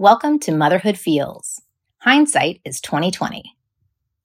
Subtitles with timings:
[0.00, 1.60] Welcome to Motherhood Feels.
[2.02, 3.42] Hindsight is 2020.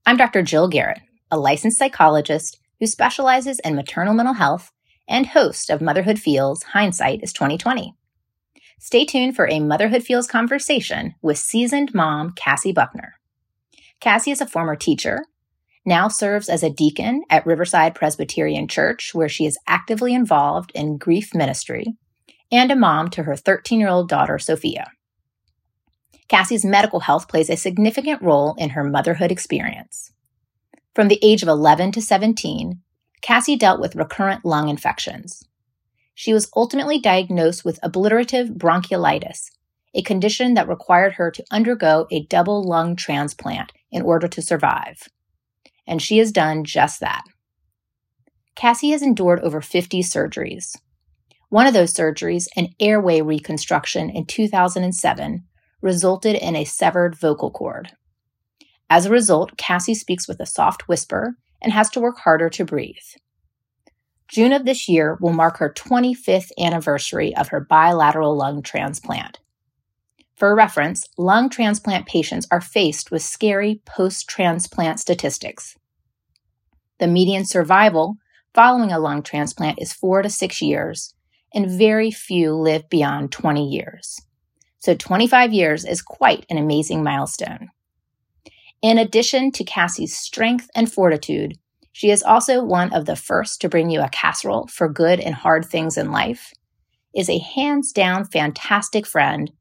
[0.06, 0.44] I'm Dr.
[0.44, 1.00] Jill Garrett,
[1.32, 4.72] a licensed psychologist who specializes in maternal mental health
[5.08, 7.96] and host of Motherhood Feels Hindsight is 2020.
[8.78, 13.16] Stay tuned for a Motherhood Feels conversation with seasoned mom Cassie Buckner.
[14.00, 15.26] Cassie is a former teacher,
[15.88, 21.00] now serves as a deacon at Riverside Presbyterian Church, where she is actively involved in
[21.00, 21.96] grief ministry,
[22.52, 24.92] and a mom to her 13 year old daughter, Sophia.
[26.28, 30.12] Cassie's medical health plays a significant role in her motherhood experience.
[30.96, 32.80] From the age of 11 to 17,
[33.22, 35.44] Cassie dealt with recurrent lung infections.
[36.14, 39.50] She was ultimately diagnosed with obliterative bronchiolitis,
[39.96, 45.08] a condition that required her to undergo a double lung transplant in order to survive.
[45.88, 47.24] And she has done just that.
[48.56, 50.76] Cassie has endured over 50 surgeries.
[51.50, 55.44] One of those surgeries, an airway reconstruction in 2007,
[55.84, 57.92] resulted in a severed vocal cord.
[58.90, 62.66] As a result, Cassie speaks with a soft whisper and has to work harder to
[62.66, 62.96] breathe.
[64.30, 69.40] June of this year will mark her 25th anniversary of her bilateral lung transplant.
[70.36, 75.78] For reference, lung transplant patients are faced with scary post transplant statistics.
[77.00, 78.18] The median survival
[78.54, 81.14] following a lung transplant is four to six years,
[81.54, 84.20] and very few live beyond 20 years
[84.84, 87.70] so 25 years is quite an amazing milestone.
[88.82, 91.54] In addition to Cassie's strength and fortitude,
[91.94, 95.36] she is also one of the first to bring you a casserole for good and
[95.36, 96.52] hard things in life,
[97.16, 99.54] is a hands down fantastic friend,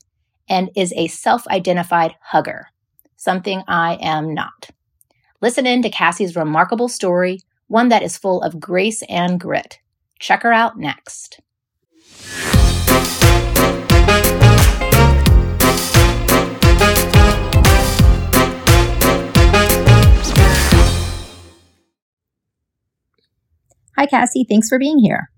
[0.48, 2.66] and is a self identified hugger,
[3.14, 4.70] something I am not.
[5.40, 9.78] Listen in to Cassie's remarkable story, one that is full of grace and grit.
[10.18, 11.40] Check her out next.
[23.96, 24.46] Hi, Cassie.
[24.48, 25.30] Thanks for being here.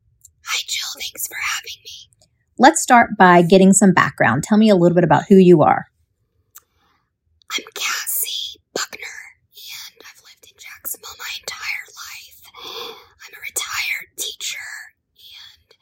[0.46, 1.00] Hi, Jill.
[1.00, 2.28] Thanks for having me.
[2.58, 4.44] Let's start by getting some background.
[4.44, 5.86] Tell me a little bit about who you are.
[7.56, 9.18] I'm Cassie Buckner,
[9.54, 12.42] and I've lived in Jacksonville my entire life.
[13.26, 14.58] I'm a retired teacher
[15.18, 15.74] and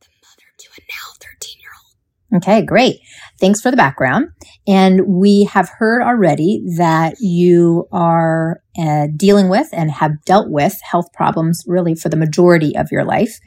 [0.00, 2.42] the mother to a now 13 year old.
[2.42, 3.00] Okay, great.
[3.40, 4.30] Thanks for the background.
[4.66, 10.78] And we have heard already that you are uh, dealing with and have dealt with
[10.82, 13.38] health problems really for the majority of your life.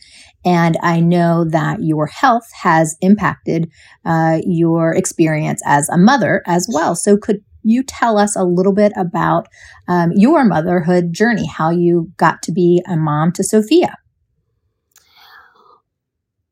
[0.46, 3.70] And I know that your health has impacted
[4.06, 6.96] uh, your experience as a mother as well.
[6.96, 9.48] So, could you tell us a little bit about
[9.90, 13.98] um, your motherhood journey, how you got to be a mom to Sophia?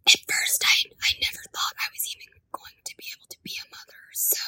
[0.05, 3.55] At first, I, I never thought I was even going to be able to be
[3.59, 4.03] a mother.
[4.13, 4.39] So,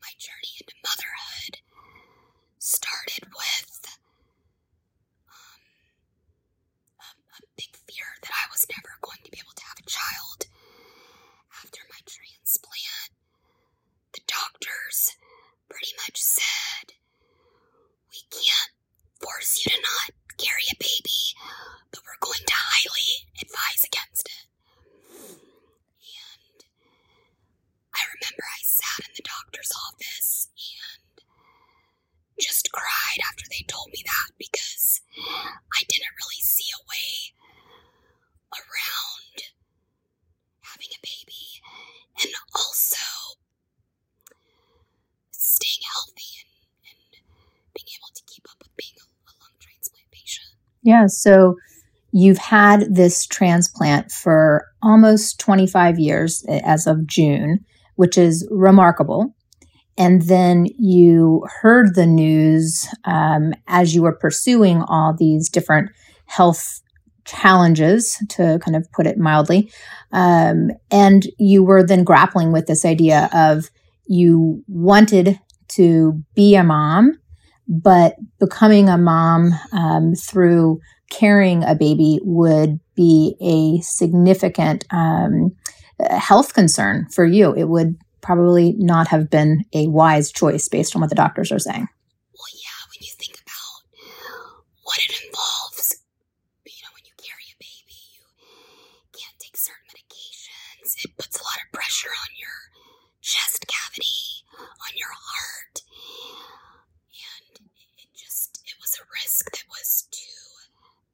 [0.00, 1.60] my journey into motherhood
[2.58, 3.96] started with
[5.28, 5.60] um,
[7.00, 9.88] a, a big fear that I was never going to be able to have a
[9.88, 10.46] child.
[11.64, 13.12] After my transplant,
[14.12, 15.16] the doctors
[15.80, 16.92] pretty much said,
[18.12, 18.72] We can't
[19.16, 21.20] force you to not carry a baby,
[21.90, 24.44] but we're going to highly advise against it.
[25.24, 26.60] And
[27.96, 31.24] I remember I sat in the doctor's office and
[32.36, 37.32] just cried after they told me that because I didn't really see a way
[38.52, 39.48] around
[40.60, 41.64] having a baby
[42.20, 43.00] and also
[45.60, 46.52] staying healthy and,
[46.88, 47.12] and
[47.74, 50.56] being able to keep up with being a, a lung transplant patient.
[50.82, 51.56] Yeah, so
[52.12, 57.64] you've had this transplant for almost 25 years eh, as of June,
[57.96, 59.34] which is remarkable.
[59.98, 65.90] And then you heard the news um, as you were pursuing all these different
[66.26, 66.80] health
[67.26, 69.70] challenges, to kind of put it mildly.
[70.10, 73.70] Um, and you were then grappling with this idea of
[74.06, 75.38] you wanted
[75.68, 77.12] to be a mom,
[77.70, 85.56] but becoming a mom um, through carrying a baby would be a significant um,
[86.10, 87.54] health concern for you.
[87.54, 91.58] It would probably not have been a wise choice based on what the doctors are
[91.58, 91.86] saying.
[92.34, 93.80] Well, yeah, when you think about
[94.82, 95.96] what it involves,
[96.66, 98.22] you know, when you carry a baby, you
[99.14, 100.98] can't take certain medications.
[101.04, 102.58] It puts a lot of pressure on your
[103.22, 105.80] chest cavity, on your heart.
[107.10, 107.66] And
[107.98, 110.44] it just, it was a risk that was too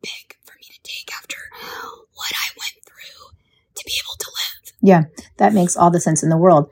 [0.03, 1.38] big for me to take after
[2.15, 3.35] what I went through
[3.75, 4.67] to be able to live.
[4.87, 5.06] Yeah,
[5.38, 6.71] that makes all the sense in the world.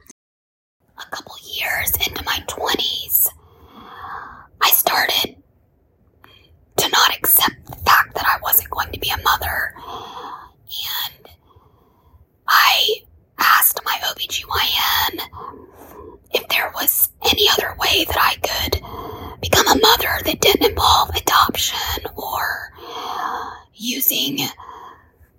[23.75, 24.39] using,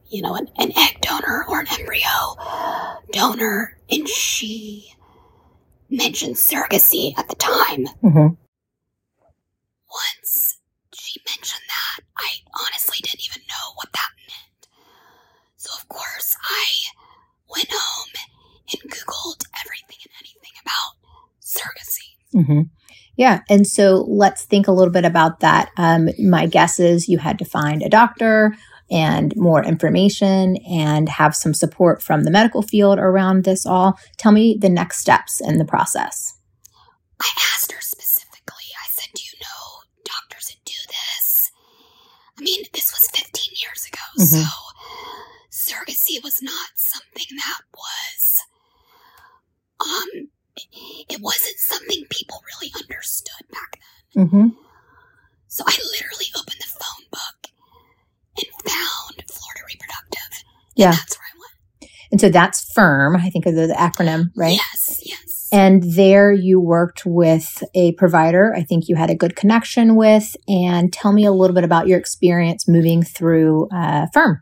[0.10, 2.02] you know, an, an egg donor or an embryo
[3.12, 4.92] donor, and she
[5.90, 7.88] mentioned surrogacy at the time.
[8.16, 8.34] Mm-hmm.
[9.92, 10.58] Once
[10.94, 12.30] she mentioned that, I
[12.66, 14.68] honestly didn't even know what that meant.
[15.58, 16.66] So, of course, I
[17.54, 18.14] went home
[18.72, 20.96] and Googled everything and anything about
[21.42, 22.16] surrogacy.
[22.34, 22.62] Mm-hmm.
[23.18, 23.42] Yeah.
[23.50, 25.72] And so let's think a little bit about that.
[25.78, 28.56] Um, my guess is you had to find a doctor
[28.92, 33.98] and more information and have some support from the medical field around this all.
[34.18, 36.38] Tell me the next steps in the process.
[37.20, 41.52] I asked her specifically, I said, Do you know doctors that do this?
[42.38, 44.44] I mean, this was 15 years ago, Mhm.
[44.44, 44.46] so
[45.52, 48.42] surrogacy was not something that was,
[49.80, 50.30] um,
[51.10, 53.80] it wasn't something people really understood back
[54.16, 54.28] then.
[54.28, 54.48] Mm-hmm.
[55.48, 57.52] So I literally opened the phone book
[58.38, 60.44] and found Florida Reproductive.
[60.76, 60.90] Yeah.
[60.90, 61.92] And that's where I went.
[62.12, 64.58] And so that's FIRM, I think is the acronym, right?
[64.58, 65.35] Yes, yes.
[65.56, 70.36] And there you worked with a provider I think you had a good connection with.
[70.48, 74.42] And tell me a little bit about your experience moving through uh, FIRM.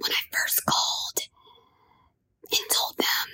[0.00, 1.28] when I first called
[2.50, 3.28] and told them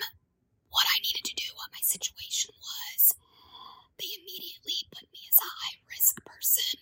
[0.68, 3.14] what I needed to do, what my situation was,
[3.98, 6.80] they immediately put me as a high risk person,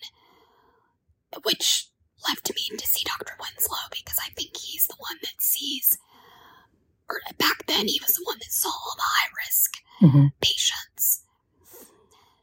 [1.43, 1.89] which
[2.27, 3.37] left me to see Dr.
[3.39, 5.97] Winslow because I think he's the one that sees,
[7.09, 9.29] or back then he was the one that saw all the high
[10.01, 10.31] Mhm.
[10.41, 11.21] patients.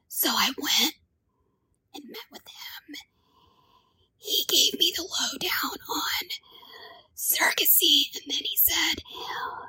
[0.08, 0.94] So I went
[1.94, 2.96] and met with him.
[4.16, 6.28] He gave me the lowdown on
[7.16, 9.02] surrogacy, and then he said,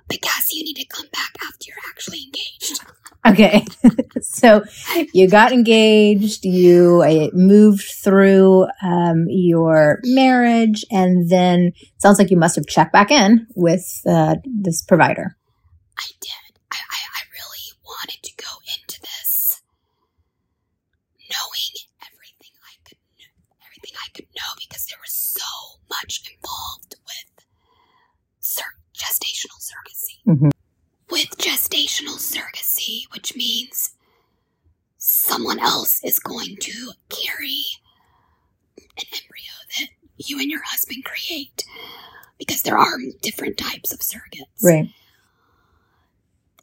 [0.07, 2.79] But Cassie, you need to come back after you're actually engaged.
[3.25, 3.65] Okay.
[4.21, 4.63] so
[5.13, 12.37] you got engaged, you moved through um, your marriage, and then it sounds like you
[12.37, 15.35] must have checked back in with uh, this provider.
[15.97, 16.59] I did.
[16.71, 19.61] I, I, I really wanted to go into this
[21.29, 21.73] knowing
[22.03, 23.31] everything I could know,
[23.65, 27.45] everything I could know because there was so much involved with
[28.39, 30.23] sur- gestational surrogacy.
[30.27, 30.51] Mhm.
[31.09, 33.91] With gestational surrogacy, which means
[34.97, 37.63] someone else is going to carry
[38.77, 41.63] an embryo that you and your husband create
[42.37, 44.89] because there are different types of surrogates Right.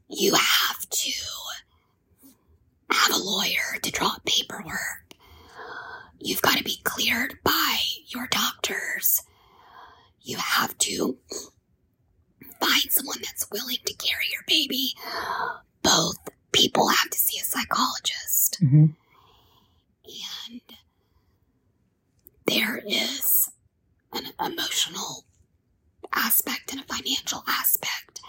[0.08, 1.12] you have to
[2.90, 5.14] have a lawyer to draw up paperwork.
[6.18, 9.22] You've got to be cleared by your doctors.
[10.22, 11.18] You have to
[12.60, 14.94] find someone that's willing to carry your baby.
[15.82, 16.18] Both
[16.52, 18.58] people have to see a psychologist.
[18.60, 18.86] hmm
[20.50, 20.60] And
[22.46, 23.50] there is
[24.12, 25.24] an emotional
[26.12, 28.20] aspect and a financial aspect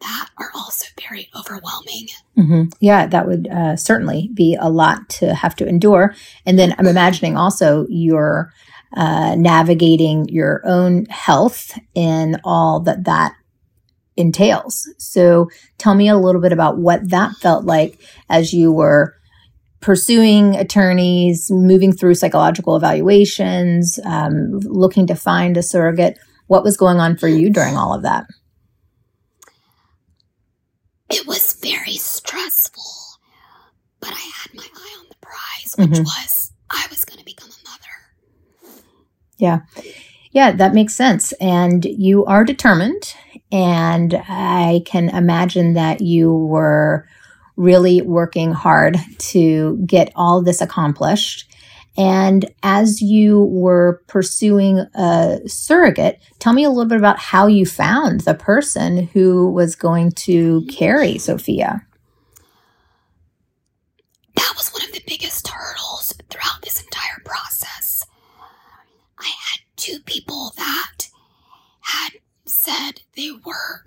[0.00, 2.06] that are also very overwhelming.
[2.36, 6.14] hmm Yeah, that would uh, certainly be a lot to have to endure.
[6.46, 8.52] And then I'm imagining also you're
[8.96, 13.34] uh, navigating your own health and all that that
[14.16, 14.88] entails.
[14.98, 19.14] So tell me a little bit about what that felt like as you were
[19.80, 26.18] pursuing attorneys, moving through psychological evaluations, um, looking to find a surrogate.
[26.48, 28.26] What was going on for you during all of that?
[31.10, 32.82] It was very stressful,
[34.00, 36.04] but I had my eye on the prize, which Mhm.
[36.04, 37.48] was I was going to become
[39.40, 39.64] mother.
[40.32, 41.32] Yeah, that makes sense.
[41.40, 43.14] And you are determined.
[43.50, 47.08] And I can imagine that you were
[47.56, 51.50] really working hard to get all this accomplished.
[51.96, 57.66] And as you were pursuing a surrogate, tell me a little bit about how you
[57.66, 61.84] found the person who was going to carry Sophia.
[64.36, 68.06] That was one of the biggest hurdles throughout this entire process.
[69.18, 71.08] I had two people that
[71.80, 73.84] had said they were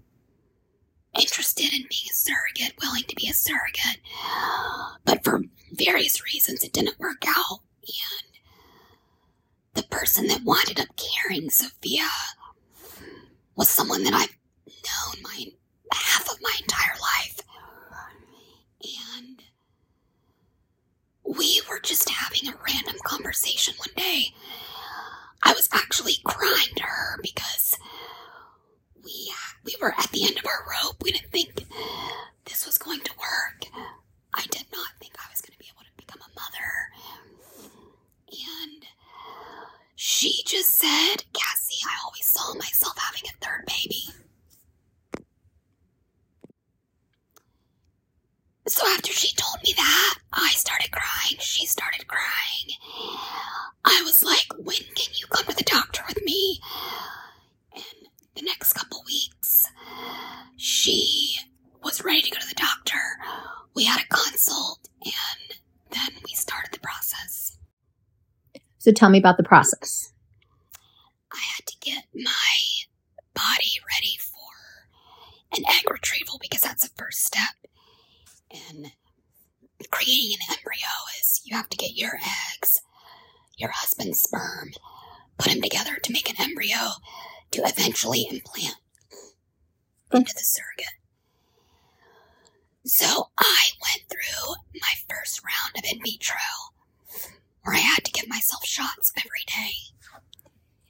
[1.13, 3.99] interested in being a surrogate, willing to be a surrogate,
[5.05, 5.43] but for
[5.73, 7.59] various reasons it didn't work out.
[7.83, 8.39] And
[9.73, 12.07] the person that wound up carrying Sophia
[13.55, 15.45] was someone that I've known my
[15.93, 17.39] half of my entire life.
[19.17, 19.43] And
[21.23, 24.33] we were just having a random conversation one day.
[25.43, 27.77] I was actually crying to her because
[29.03, 29.31] we
[29.65, 31.01] we were at the end of our rope.
[31.03, 31.65] We didn't think
[32.45, 33.65] this was going to work.
[34.33, 36.71] I did not think I was going to be able to become a mother.
[38.31, 38.85] And
[39.95, 44.05] she just said, Cassie, I always saw myself having a third baby.
[48.71, 51.35] So after she told me that, I started crying.
[51.39, 52.77] She started crying.
[53.83, 56.61] I was like, when can you come to the doctor with me?
[57.75, 59.67] And the next couple weeks,
[60.55, 61.35] she
[61.83, 62.97] was ready to go to the doctor.
[63.75, 65.59] We had a consult and
[65.89, 67.57] then we started the process.
[68.77, 70.13] So tell me about the process.
[71.29, 72.55] I had to get my
[73.33, 77.60] body ready for an egg retrieval because that's the first step
[78.53, 78.91] in
[79.89, 80.87] creating an embryo
[81.19, 82.81] is you have to get your eggs,
[83.57, 84.71] your husband's sperm,
[85.37, 86.91] put them together to make an embryo
[87.51, 88.75] to eventually implant
[90.13, 90.87] into the surrogate.
[92.85, 96.37] So I went through my first round of in vitro
[97.63, 99.73] where I had to give myself shots every day.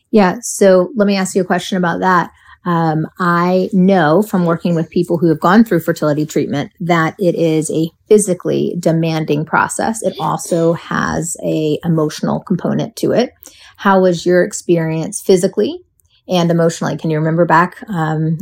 [0.10, 0.38] Yeah.
[0.42, 2.32] So let me ask you a question about that.
[2.64, 7.36] Um, I know from working with people who have gone through fertility treatment that it
[7.36, 10.04] is a physically demanding process.
[10.04, 13.32] It also has a emotional component to it.
[13.78, 15.84] How was your experience physically
[16.28, 16.98] and emotionally?
[16.98, 18.38] Can you remember back um,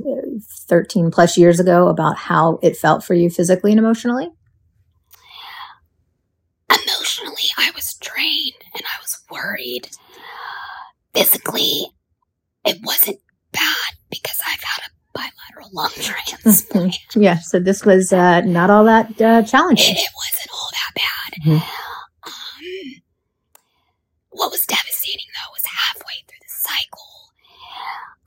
[0.68, 4.30] 13 plus years ago about how it felt for you physically and emotionally?
[6.70, 9.90] Emotionally, I was drained and I was worried.
[11.14, 11.88] Physically,
[12.66, 13.20] it wasn't
[13.52, 13.89] bad
[14.50, 16.98] I've had a bilateral lung transplant.
[17.16, 19.96] yeah, so this was uh, not all that uh, challenging.
[19.96, 21.32] It, it, wasn't all that bad.
[21.44, 21.80] Mm-hmm.
[22.28, 23.02] Um,
[24.32, 27.34] what was devastating though was halfway through the cycle,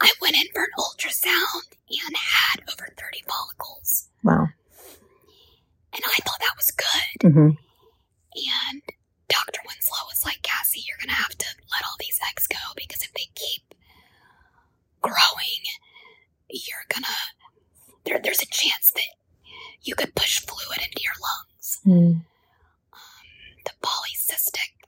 [0.00, 4.08] I went in for an ultrasound and had over 30 follicles.
[4.24, 4.48] Wow.
[5.94, 7.30] And I thought that was good.
[7.30, 7.50] Mm-hmm.
[7.52, 8.82] And
[9.28, 9.60] Dr.
[9.66, 13.02] Winslow was like, Cassie, you're going to have to let all these eggs go because
[13.02, 13.74] if they keep
[15.02, 15.62] growing,
[16.52, 17.02] you're to,
[18.04, 19.02] there, there's a chance that
[19.82, 21.80] you could push fluid into your lungs.
[21.86, 22.24] Mm.
[22.92, 23.02] Um,
[23.64, 24.86] the polycystic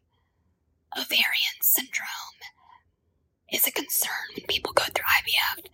[0.97, 2.09] ovarian syndrome
[3.53, 5.67] is a concern when people go through IVF.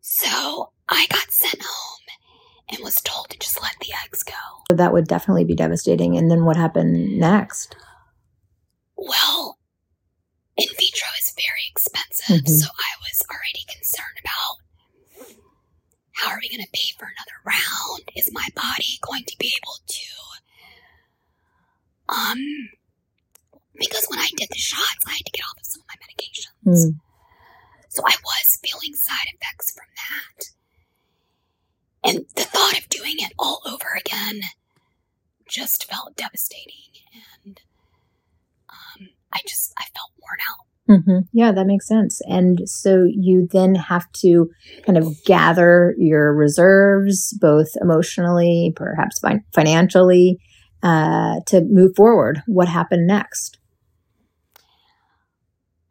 [0.00, 2.02] So I got sent home
[2.68, 4.74] and was told to just let the eggs go.
[4.74, 6.16] That would definitely be devastating.
[6.16, 7.76] And then what happened next?
[8.96, 9.58] Well,
[10.56, 12.52] in vitro is very expensive, mm-hmm.
[12.52, 14.31] so I was already concerned about
[16.22, 18.02] how are we going to pay for another round?
[18.16, 20.06] Is my body going to be able to
[22.08, 22.38] um
[23.74, 25.96] because when I did the shots, I had to get off of some of my
[26.06, 26.86] medications.
[26.86, 27.00] Mm.
[27.88, 30.44] So I was feeling side effects from that.
[32.04, 34.42] And the thought of doing it all over again
[35.48, 37.02] just felt devastating.
[37.44, 37.60] And
[38.68, 40.66] um, I just, I felt worn out.
[40.90, 41.18] Mm-hmm.
[41.32, 42.20] Yeah, that makes sense.
[42.26, 44.50] And so you then have to
[44.84, 50.38] kind of gather your reserves, both emotionally, perhaps fin- financially,
[50.82, 52.42] uh, to move forward.
[52.46, 53.58] What happened next?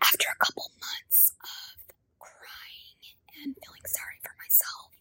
[0.04, 3.00] After a couple months of crying
[3.46, 4.92] and feeling sorry for myself,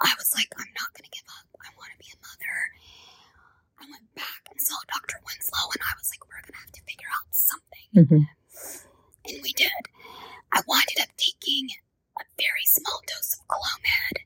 [0.00, 1.48] I was like, I'm not going to give up.
[1.58, 2.54] I want to be a mother.
[3.82, 5.18] I went back and saw Dr.
[5.26, 7.88] Winslow, and I was like, we're going to have to figure out something.
[7.96, 8.24] Mm-hmm.
[9.26, 9.82] And we did.
[10.52, 11.68] I wound up taking
[12.18, 14.24] a very small dose of Clomid.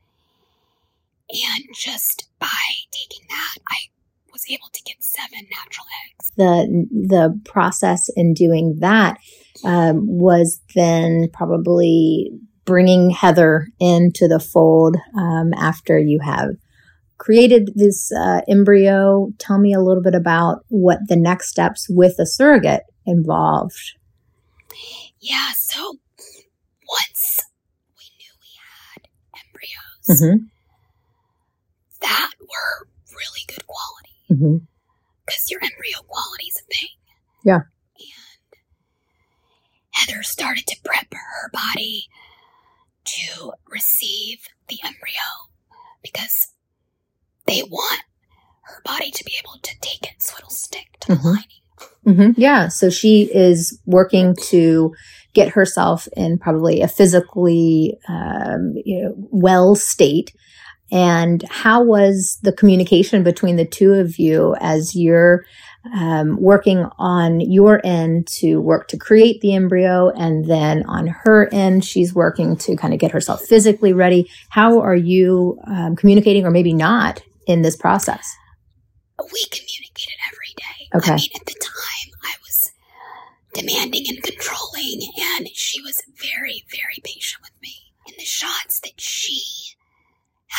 [1.31, 3.91] And just by taking that, I
[4.33, 6.24] was able to get seven natural eggs.
[6.37, 9.19] The the process in doing that
[9.65, 12.33] um, was then probably
[12.65, 16.57] bringing Heather into the fold um, after you have
[17.19, 19.31] created this uh, embryo.
[19.39, 23.95] Tell me a little bit about what the next steps with a surrogate involved.
[25.21, 25.99] Yeah, so
[26.89, 27.41] once
[27.97, 29.09] we knew we had
[29.41, 30.47] embryos mm-hmm.
[32.01, 34.74] that were really good quality, because
[35.51, 36.89] your embryo quality is a thing.
[37.45, 37.61] Yeah.
[37.99, 38.61] And
[39.93, 42.07] Heather started to prep her body
[43.05, 44.39] to receive
[44.69, 45.13] the embryo
[46.03, 46.53] because
[47.47, 48.03] they want
[48.63, 51.27] her body to be able to take it so it'll stick to the mm-hmm.
[51.29, 51.45] lining.
[52.07, 52.41] Mm-hmm.
[52.41, 52.69] Yeah.
[52.69, 54.95] So she is working to
[55.35, 60.33] get herself in probably a physically um, you know, well state.
[60.95, 65.45] And how was the communication between the two of you as you're
[65.93, 71.49] um, working on your end to work to create the embryo, and then on her
[71.53, 74.31] end, she's working to kind of get herself physically ready.
[74.51, 78.33] How are you um, communicating, or maybe not, in this process?
[79.19, 80.89] We communicated every day.
[80.95, 81.13] Okay.
[81.13, 82.73] I mean, at the time, I was
[83.53, 85.01] demanding and controlling,
[85.37, 87.75] and she was very, very patient with me.
[88.07, 89.64] And the shots that she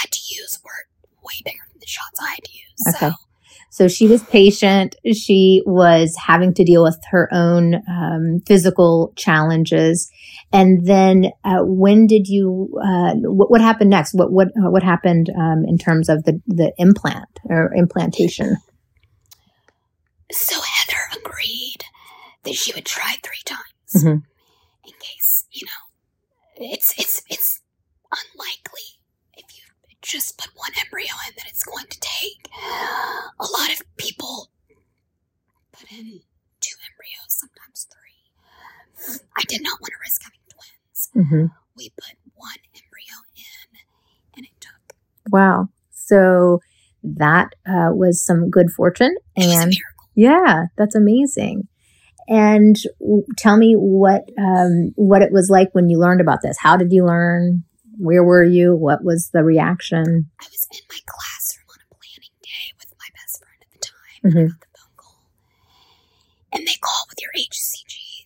[0.02, 0.88] had to use were
[1.24, 2.96] way bigger than the shots I had to use.
[2.96, 3.10] Okay.
[3.10, 3.16] So
[3.76, 4.96] so she was patient.
[5.14, 10.10] She was having to deal with her own um, physical challenges.
[10.54, 12.70] And then, uh, when did you?
[12.82, 14.14] Uh, what, what, happened next?
[14.14, 18.56] What what uh, what happened um, in terms of the the implant or implantation?
[20.32, 21.84] So Heather agreed
[22.44, 24.24] that she would try three times Mhm.
[24.86, 27.62] in case you know it's it's it's
[28.14, 28.65] you
[30.06, 32.48] just put one embryo in that it's going to take
[33.40, 34.50] a lot of people
[35.72, 36.22] put in
[36.62, 41.46] two embryos sometimes three i did not want to risk having twins hmm
[41.78, 43.80] we put one embryo in
[44.38, 44.72] and it took
[45.32, 45.70] Wow.
[45.92, 46.62] So
[47.04, 49.16] that uh, was some good fortune.
[49.36, 51.68] it was a And miracle yeah, that's amazing.
[52.28, 56.58] And w- tell me what um, what it was like when you learned about this.
[56.60, 57.64] How did you learn?
[57.98, 58.76] Where were you?
[58.76, 60.30] What was the reaction?
[60.42, 63.80] I was in my classroom on a planning day with my best friend at the
[63.80, 65.30] time, and I got the phone call.
[66.54, 68.26] And they call with your HCG,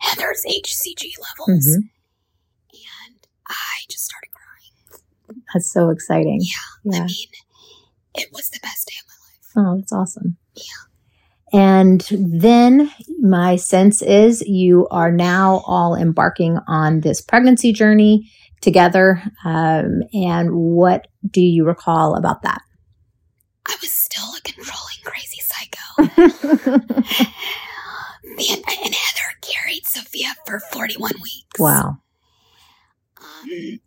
[0.00, 1.66] Heather's HCG levels.
[1.66, 1.90] Mhm.
[2.72, 5.42] And I just started crying.
[5.52, 6.40] That's so exciting.
[6.42, 7.04] I Yeah.
[7.04, 7.28] mean,
[8.14, 9.68] it was the best day of my life.
[9.74, 10.36] Oh, that's awesome.
[10.54, 10.62] Yeah.
[11.52, 19.22] And then my sense is you are now all embarking on this pregnancy journey together.
[19.44, 22.62] Um, and what do you recall about that?
[23.66, 25.82] I was still a controlling, crazy psycho.
[28.24, 31.58] and, and Heather carried Sophia for 41 weeks.
[31.58, 31.98] wow.
[33.20, 33.80] Um,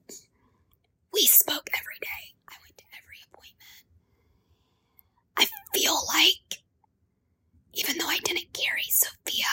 [1.13, 2.33] we spoke every day.
[2.49, 3.85] I went to every appointment.
[5.37, 6.61] I feel like,
[7.73, 9.45] even though I didn't carry Sophia,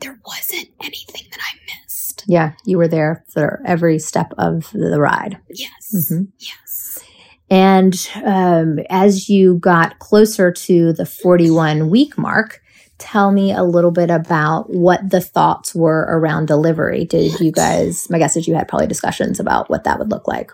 [0.00, 1.81] there wasn't anything that I missed.
[2.26, 5.38] Yeah, you were there for every step of the ride.
[5.48, 6.10] Yes.
[6.10, 6.28] Mhm.
[6.38, 7.04] Yes.
[7.50, 12.60] And um, as you got closer to the 41 week mark,
[12.98, 17.04] tell me a little bit about what the thoughts were around delivery.
[17.04, 20.26] Did you guys, my guess is you had probably discussions about what that would look
[20.28, 20.50] like.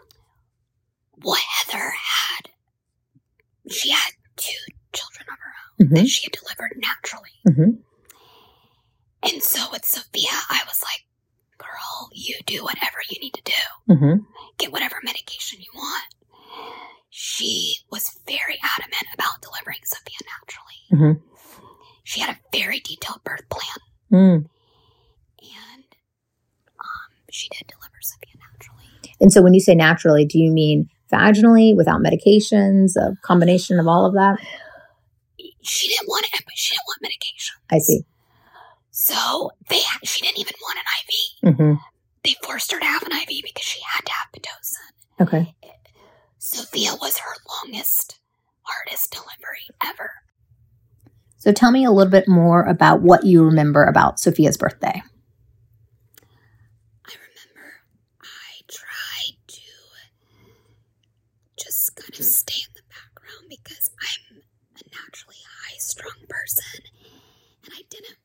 [1.22, 2.48] Well, Heather had,
[3.70, 4.56] she had two
[4.92, 6.00] children of her own Mhm.
[6.00, 7.30] that she had delivered naturally.
[7.48, 7.78] Mhm.
[9.32, 11.04] And so with Sophia, I was like,
[11.78, 13.92] girl, you do whatever you need to do.
[13.94, 14.14] Mm-hmm.
[14.58, 16.14] get whatever medication you want.
[17.10, 21.16] She was very adamant about delivering Sophia naturally.
[21.16, 21.22] Mhm.
[22.04, 23.78] She had a very detailed birth plan,
[24.12, 24.34] Mm.
[25.42, 25.84] and
[26.80, 29.12] um, she did deliver Sophia naturally.
[29.20, 33.86] And so when you say naturally, do you mean vaginally, without medications, a combination of
[33.86, 34.38] all of that?
[35.62, 37.56] She didn't want it, but she didn't want medication.
[37.70, 38.04] I see.
[39.08, 40.84] So they had, she didn't even want an
[41.48, 41.56] IV.
[41.56, 41.74] hmm
[42.24, 45.22] They forced her to have an IV because she had to have pitocin.
[45.22, 45.54] Okay.
[46.38, 47.32] Sophia was her
[47.64, 48.18] longest,
[48.62, 50.10] hardest delivery ever.
[51.38, 55.02] So tell me a little bit more about what you remember about Sophia's birthday.
[57.06, 57.66] I remember
[58.22, 59.62] I tried to
[61.56, 64.42] just kind of stay in the background because I'm
[64.76, 66.82] a naturally high strung person
[67.64, 68.17] and I didn't want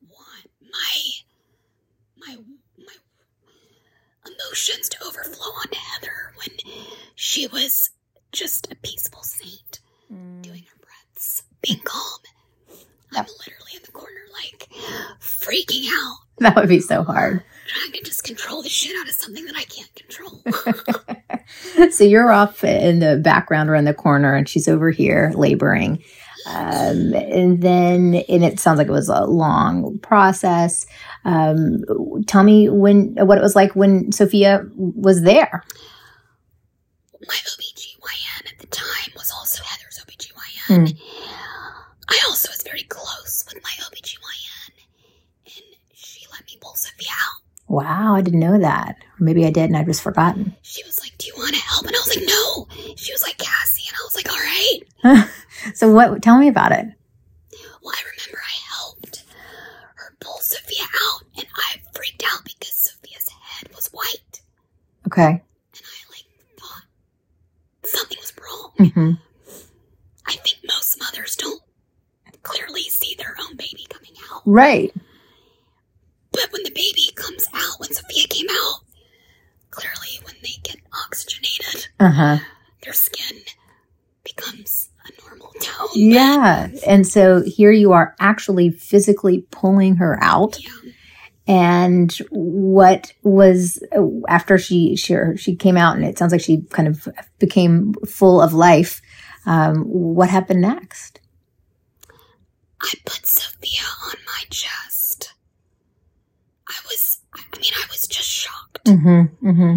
[0.74, 2.36] my my
[2.78, 2.94] my
[4.26, 6.56] emotions to overflow onto Heather when
[7.14, 7.90] she was
[8.32, 9.80] just a peaceful saint
[10.12, 10.42] mm.
[10.42, 12.20] doing her breaths, being calm.
[13.16, 14.68] I'm literally in the corner like
[15.20, 17.44] freaking out That would be so hard.
[17.66, 20.42] trying to just control the shit out of something that I can't control.
[21.92, 26.02] so you're off in the background or in the corner, and she's over here laboring.
[26.46, 30.86] Um, and then, and it sounds like it was a long process.
[31.24, 31.84] Um,
[32.26, 35.64] tell me when, what it was like when Sophia was there.
[37.26, 40.98] My OBGYN at the time was also Heather's OBGYN.
[42.08, 44.84] I also was very close with my OBGYN,
[45.46, 47.42] and she let me pull Sophia out.
[47.66, 48.96] Wow, I didn't know that.
[49.18, 50.54] Maybe I did, and I'd just forgotten.
[50.62, 51.86] She was like, Do you want to help?
[51.86, 52.68] And I was like, No.
[52.96, 53.84] She was like, Cassie.
[53.88, 55.28] And I was like, All right.
[55.74, 56.22] So, what?
[56.22, 56.86] Tell me about it.
[57.82, 59.24] Well, I remember I helped
[59.96, 64.40] her pull Sophia out, and I freaked out because Sophia's head was white.
[65.06, 65.22] Okay.
[65.22, 66.24] And I like
[66.58, 66.82] thought
[67.84, 68.72] something was wrong.
[68.78, 69.10] Mm-hmm.
[70.26, 71.60] I think most mothers don't
[72.42, 74.42] clearly see their own baby coming out.
[74.46, 74.92] Right.
[76.32, 78.80] But when the baby comes out, when Sophia came out,
[79.70, 82.38] clearly when they get oxygenated, Uh huh.
[82.82, 83.38] their skin
[84.24, 84.83] becomes
[85.94, 86.68] Yeah.
[86.86, 90.58] And so here you are actually physically pulling her out.
[90.60, 90.92] Yeah.
[91.46, 93.82] And what was
[94.28, 97.06] after she she she came out, and it sounds like she kind of
[97.38, 99.02] became full of life.
[99.44, 101.20] Um, what happened next?
[102.80, 105.34] I put Sophia on my chest.
[106.66, 108.84] I was, I mean, I was just shocked.
[108.86, 109.46] Mm-hmm.
[109.46, 109.76] Mm-hmm.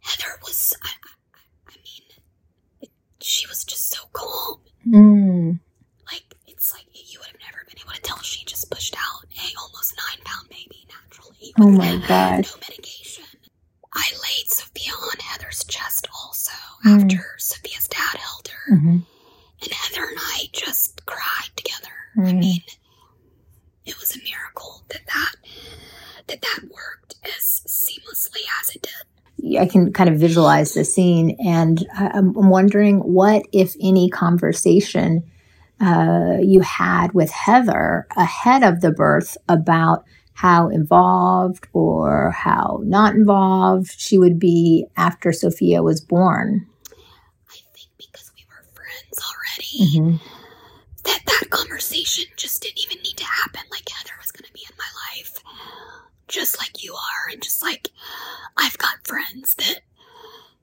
[0.00, 4.60] Heather was, I, I, I mean, she was just so calm.
[4.86, 5.58] Mm.
[6.10, 9.24] Like, it's like you would have never been able to tell she just pushed out
[9.24, 11.52] a almost nine pound baby naturally.
[11.60, 12.44] Oh my God.
[12.44, 13.24] No medication.
[13.92, 16.52] I laid Sophia on Heather's chest also
[16.84, 17.02] Mm.
[17.04, 18.74] after Sophia's dad held her.
[18.76, 19.06] Mhm.
[19.62, 21.92] And Heather and I just cried together.
[22.16, 22.38] I Mm.
[22.38, 22.62] mean,
[23.86, 25.34] it was a miracle that that
[26.28, 29.15] that that worked as seamlessly as it did.
[29.58, 35.22] I can kind of visualize the scene, and I'm wondering what, if any, conversation
[35.80, 43.14] uh, you had with Heather ahead of the birth about how involved or how not
[43.14, 46.66] involved she would be after Sophia was born.
[47.48, 50.16] I think because we were friends already, Mm-hmm.
[51.04, 53.60] that that conversation just didn't even need to happen.
[53.70, 55.38] Like Heather was going to be in my life,
[56.28, 57.90] just like you are, and just like
[58.56, 59.80] I've got friends that,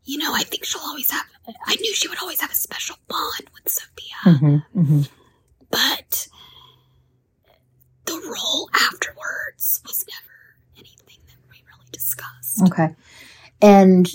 [0.05, 1.25] you know, I think she'll always have.
[1.73, 4.79] I knew she would always have a special bond with Sophia, Mm-hmm.
[4.79, 5.01] Mm-hmm.
[5.71, 6.27] but
[8.05, 10.33] the role afterwards was never
[10.77, 12.61] anything that we really discussed.
[12.67, 12.95] Okay.
[13.61, 14.07] And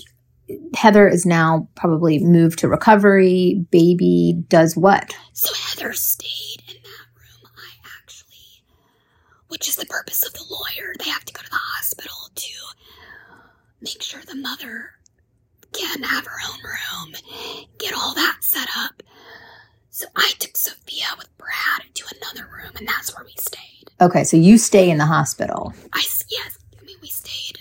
[0.75, 3.67] Heather is now probably moved to recovery.
[3.71, 5.15] Baby does what?
[5.33, 7.51] So Heather stayed in that room.
[7.57, 8.63] I actually,
[9.49, 12.55] which is the purpose of the lawyer, they have to go to the hospital to
[13.81, 14.93] make sure the mother
[15.73, 16.68] can have her own room,
[17.89, 19.03] get all that set up.
[19.91, 23.91] So I took Sophia with Brad to another room, and that's where we stayed.
[24.01, 25.73] Okay, so you stay in the hospital.
[25.93, 27.59] I yes, I mean we stayed.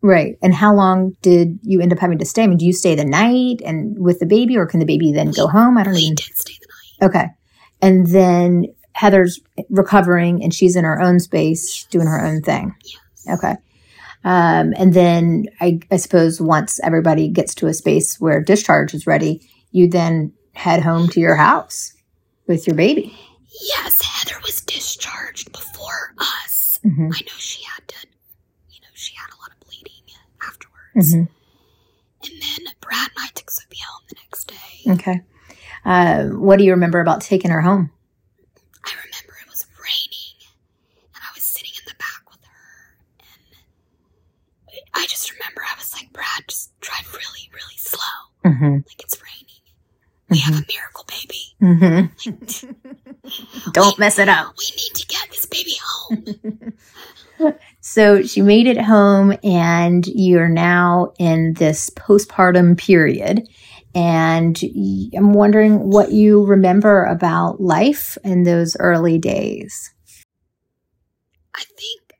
[0.00, 0.36] Right.
[0.42, 2.44] And how long did you end up having to stay?
[2.44, 5.12] I mean, do you stay the night and with the baby or can the baby
[5.12, 5.76] then go home?
[5.76, 7.10] I don't We even did stay the night.
[7.10, 7.26] Okay.
[7.82, 12.74] And then Heather's recovering and she's in her own space doing her own thing.
[12.84, 13.38] Yes.
[13.38, 13.56] Okay.
[14.24, 19.06] Um, and then I, I suppose once everybody gets to a space where discharge is
[19.06, 21.92] ready, you then head home to your house
[22.46, 23.16] with your baby.
[23.62, 26.80] Yes, Heather was discharged before us.
[26.84, 27.06] Mm-hmm.
[27.06, 28.06] I know she had to,
[28.70, 30.04] you know, she had a lot of bleeding
[30.42, 31.14] afterwards.
[31.14, 31.32] Mm-hmm.
[32.24, 34.92] And then Brad and I took Sophia home the next day.
[34.92, 35.20] Okay.
[35.84, 37.90] Uh, what do you remember about taking her home?
[38.84, 40.38] I remember it was raining
[41.14, 42.98] and I was sitting in the back with her.
[43.20, 48.00] And I just remember I was like, Brad, just drive really, really slow.
[48.44, 48.74] Mm-hmm.
[48.86, 49.27] Like it's raining.
[50.30, 51.56] We have a miracle baby.
[51.62, 53.70] Mm-hmm.
[53.72, 54.54] Don't mess it up.
[54.58, 56.74] We need to get this baby home.
[57.80, 63.48] So she made it home, and you're now in this postpartum period.
[63.94, 64.60] And
[65.16, 69.94] I'm wondering what you remember about life in those early days.
[71.54, 72.14] I think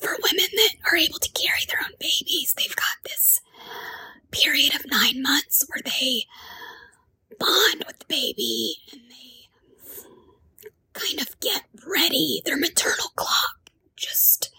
[0.00, 3.40] for women that are able to carry their own babies, they've got this
[4.30, 6.24] period of nine months where they
[7.38, 9.48] bond with the baby and they
[10.92, 12.42] kind of get ready.
[12.44, 14.50] Their maternal clock just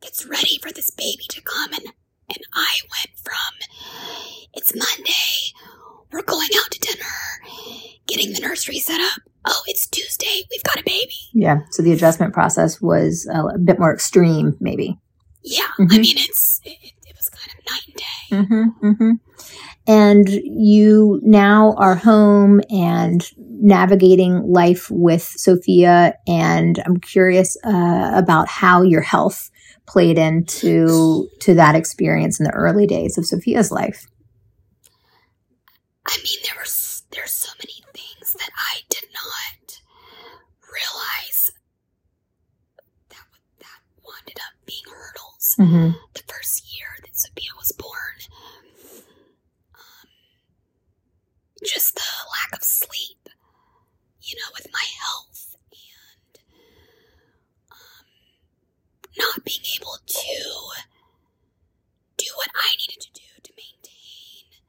[0.00, 1.72] gets ready for this baby to come.
[1.72, 1.86] And,
[2.28, 3.68] and I went from
[4.54, 5.54] it's Monday,
[6.12, 7.04] we're going out to dinner,
[8.06, 9.20] getting the nursery set up.
[9.44, 11.14] Oh, it's Tuesday, we've got a baby.
[11.32, 11.60] Yeah.
[11.70, 14.98] So the adjustment process was a bit more extreme, maybe.
[15.42, 15.90] Yeah, I Mhm.
[16.00, 18.56] mean it's it, it was kind of night and day.
[18.56, 19.12] Mm-hmm, mm-hmm.
[19.86, 26.14] And you now are home and navigating life with Sophia.
[26.26, 29.50] And I'm curious uh, about how your health
[29.86, 34.06] played into to that experience in the early days of Sophia's life.
[36.06, 36.66] I mean there were
[37.10, 39.80] there's so many things that I did not
[40.72, 41.52] realize
[43.10, 43.26] that
[43.58, 45.56] that wound up being hurdles.
[45.58, 45.90] Mm-hmm.
[46.14, 48.16] The first year that Sophia was born,
[49.74, 50.08] um,
[51.64, 53.28] just the lack of sleep,
[54.22, 56.38] you know, with my health and
[57.72, 58.06] um,
[59.18, 60.34] not being able to
[62.16, 64.60] do what I needed to do to maintain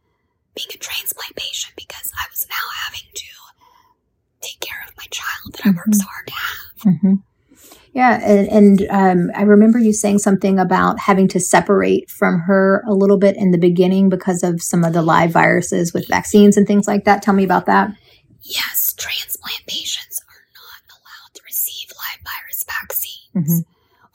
[0.56, 3.26] being a transplant patient because I was now having to
[4.42, 6.96] take care of my child that I worked so hard to have.
[6.96, 7.14] Mm-hmm.
[8.02, 12.84] Yeah, and, and um, I remember you saying something about having to separate from her
[12.88, 16.58] a little bit in the beginning because of some of the live viruses with vaccines
[16.58, 17.22] and things like that.
[17.22, 17.92] Tell me about that.
[18.42, 23.66] Yes, transplant patients are not allowed to receive live virus vaccines, Mhm.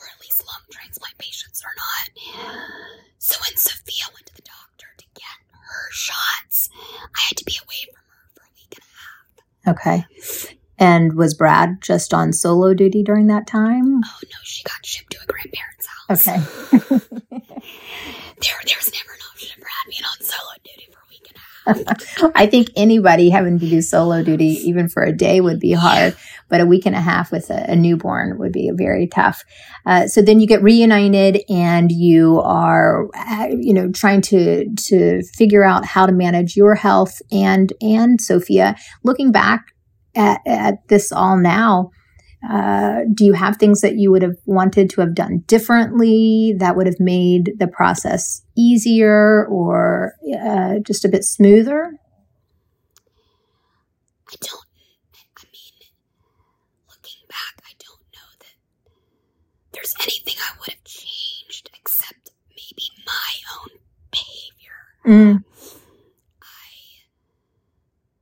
[0.00, 2.90] or at least lung transplant patients are not.
[3.18, 6.70] So when Sophia went to the doctor to get her shots,
[7.14, 9.78] I had to be away from her for a week and a half.
[9.78, 10.55] Okay.
[10.78, 14.02] And was Brad just on solo duty during that time?
[14.04, 16.28] Oh no, she got shipped to a grandparent's house.
[16.28, 17.00] Okay.
[18.42, 21.86] There, there's never an option of Brad being on solo duty for a week and
[21.88, 22.32] a half.
[22.36, 26.14] I think anybody having to do solo duty, even for a day, would be hard.
[26.48, 29.42] but a week and a half with a, a newborn would be very tough.
[29.86, 35.22] Uh, so then you get reunited and you are, uh, you know, trying to to
[35.34, 38.76] figure out how to manage your health and and Sophia.
[39.02, 39.72] Looking back
[40.16, 41.90] at, at this all now,
[42.48, 46.76] uh, do you have things that you would have wanted to have done differently that
[46.76, 51.92] would have made the process easier or uh, just a bit smoother?
[54.28, 54.66] I don't.
[55.38, 55.74] I mean,
[56.88, 58.56] looking back, I don't know that
[59.72, 63.78] there's anything I would have changed except maybe my own
[64.10, 64.78] behavior.
[65.06, 65.44] Mm.
[66.42, 66.68] I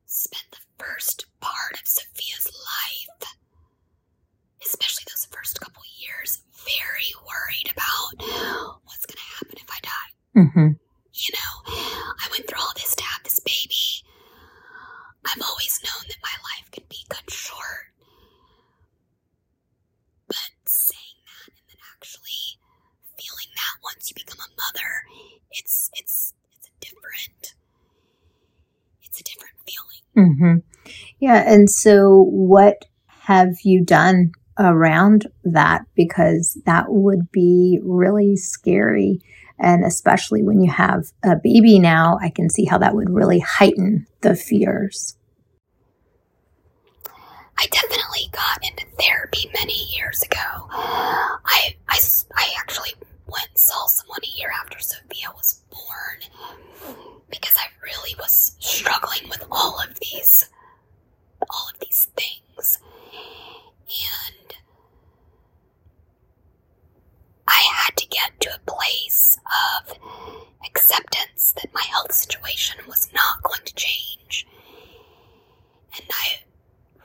[0.07, 3.31] spent the first part of Sophia's life,
[4.65, 10.24] especially those first couple years, very worried about what's going to happen if I die.
[10.37, 10.69] Mm-hmm.
[11.15, 11.73] You know,
[12.19, 14.03] I went through all this to have this baby.
[15.25, 17.95] I've always known that my life could be cut short.
[20.27, 22.59] But saying that and then actually
[23.17, 24.91] feeling that once you become a mother,
[25.51, 27.55] it's it's it's a different
[29.03, 30.29] it's a different feeling.
[30.29, 30.59] Mm-hmm.
[31.19, 31.43] Yeah.
[31.47, 35.83] And so, what have you done around that?
[35.95, 39.21] Because that would be really scary.
[39.59, 43.39] And especially when you have a baby now, I can see how that would really
[43.39, 45.17] heighten the fears.
[47.57, 50.39] I definitely got into therapy many years ago.
[50.71, 51.99] I, I,
[52.37, 52.95] I actually
[53.27, 56.95] went and saw someone a year after Sophia was born
[57.31, 60.49] because I really was struggling with all of these,
[61.51, 62.79] all of these things.
[63.87, 64.55] And
[67.47, 69.39] I had to get to a place
[69.87, 69.97] of
[70.67, 74.47] acceptance that my health situation was not going to change.
[75.97, 76.39] And I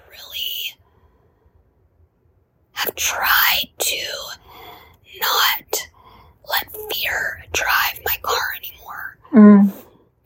[0.09, 0.75] really
[2.73, 4.05] have tried to
[5.19, 5.87] not
[6.49, 9.17] let fear drive my car anymore.
[9.33, 9.71] Mm.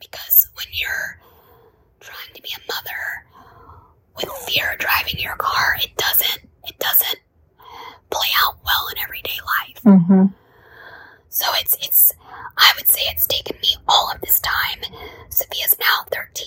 [0.00, 1.18] Because when you're
[2.00, 3.26] trying to be a mother
[4.16, 7.18] with fear driving your car, it doesn't it doesn't
[8.10, 9.82] play out well in everyday life.
[9.84, 10.26] Mm-hmm.
[11.28, 12.12] So it's it's
[12.56, 14.80] I would say it's taken me all of this time.
[15.28, 16.46] Sophia's now 13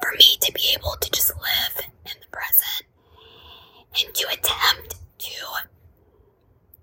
[0.00, 2.84] for me to be able to just live in the present
[4.04, 5.30] and to attempt to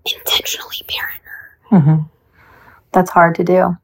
[0.04, 1.58] intentionally parent her.
[1.78, 2.02] Mm-hmm.
[2.92, 3.76] That's hard to do.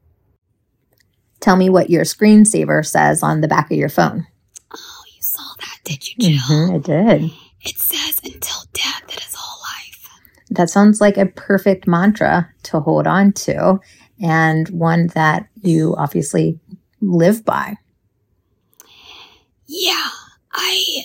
[1.41, 4.25] Tell me what your screensaver says on the back of your phone.
[4.75, 6.39] Oh, you saw that, did you, Jill?
[6.39, 7.31] Mm-hmm, I did.
[7.61, 10.09] It says, until death, it is all life.
[10.49, 13.79] That sounds like a perfect mantra to hold on to
[14.19, 16.59] and one that you obviously
[16.99, 17.75] live by.
[19.67, 20.09] Yeah,
[20.51, 21.03] I.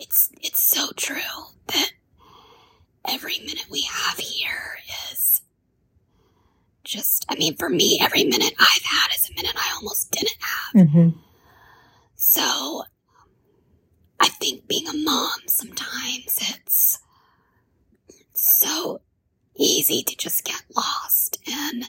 [0.00, 1.20] It's it's so true
[1.68, 1.92] that
[3.08, 4.78] every minute we have here
[5.12, 5.42] is
[6.88, 7.26] just.
[7.28, 10.88] I mean, for me, every minute I've had is a minute I almost didn't have.
[10.88, 11.08] Mm-hmm.
[12.16, 12.82] So,
[14.18, 16.98] I think being a mom sometimes it's
[18.34, 19.00] so
[19.56, 21.84] easy to just get lost in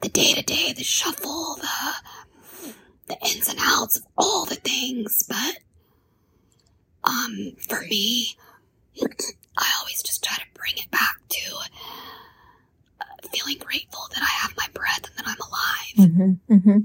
[0.00, 2.74] the day to day, the shuffle, the
[3.08, 5.24] the ins and outs of all the things.
[5.26, 5.58] But
[7.04, 8.36] um, for me,
[9.56, 11.56] I always just try to bring it back to
[13.32, 16.10] feeling grateful that I have my breath and that I'm alive.
[16.10, 16.78] Mm-hmm, mm-hmm.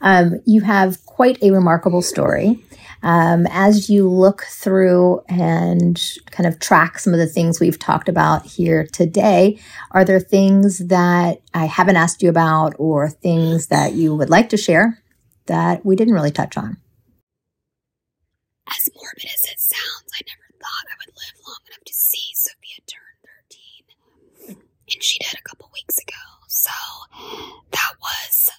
[0.00, 2.64] Um, you have quite a remarkable story.
[3.02, 6.00] Um, as you look through and
[6.30, 9.58] kind of track some of the things we've talked about here today,
[9.90, 14.48] are there things that I haven't asked you about or things that you would like
[14.50, 15.02] to share
[15.46, 16.78] that we didn't really touch on?
[18.66, 22.32] As morbid as it sounds, I never thought I would live long enough to see
[22.32, 23.14] Sophia turn
[24.48, 24.64] 13.
[24.88, 26.14] And she did a couple weeks ago.
[26.48, 26.70] So
[27.70, 28.50] that was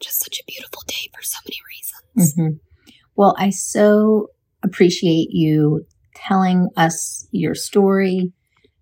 [0.00, 2.34] just such a beautiful day for so many reasons.
[2.34, 2.92] Mm-hmm.
[3.16, 4.28] Well, I so
[4.62, 8.32] appreciate you telling us your story,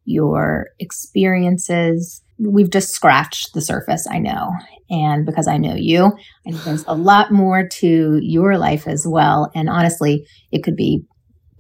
[0.05, 2.23] your experiences.
[2.39, 4.51] We've just scratched the surface, I know.
[4.89, 6.13] And because I know you,
[6.47, 9.51] I know there's a lot more to your life as well.
[9.55, 11.05] And honestly, it could be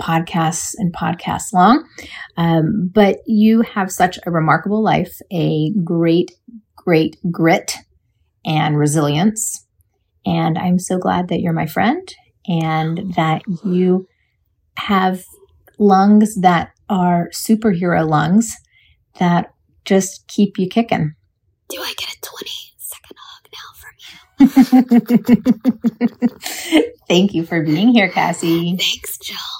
[0.01, 1.87] podcasts and podcasts long.
[2.37, 6.33] Um, but you have such a remarkable life, a great,
[6.77, 7.75] great grit
[8.45, 9.67] and resilience.
[10.27, 12.13] And I'm so glad that you're my friend
[12.47, 14.07] and that you
[14.79, 15.25] have
[15.79, 18.55] lungs that are superhero lungs
[19.19, 19.53] that
[19.85, 21.15] just keep you kicking.
[21.69, 23.95] Do I get a 20 second hug now from
[25.39, 26.91] you?
[27.09, 28.77] Thank you for being here, Cassie.
[28.77, 29.60] Thanks, Jill.